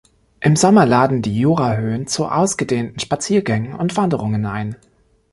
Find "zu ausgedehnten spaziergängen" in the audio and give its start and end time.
2.07-3.75